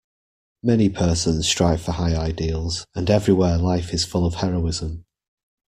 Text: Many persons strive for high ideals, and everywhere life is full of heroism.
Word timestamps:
Many 0.63 0.89
persons 0.89 1.47
strive 1.47 1.83
for 1.83 1.91
high 1.91 2.15
ideals, 2.15 2.87
and 2.95 3.07
everywhere 3.07 3.59
life 3.59 3.93
is 3.93 4.03
full 4.03 4.25
of 4.25 4.33
heroism. 4.33 5.05